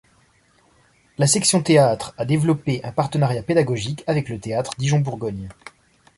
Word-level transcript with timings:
La 1.19 1.27
section 1.27 1.61
théâtre 1.61 2.15
a 2.17 2.25
développé 2.25 2.83
un 2.83 2.91
partenariat 2.91 3.43
pédagogique 3.43 4.03
avec 4.07 4.29
le 4.29 4.39
théâtre 4.39 4.71
Dijon-Bourgogne. 4.79 5.49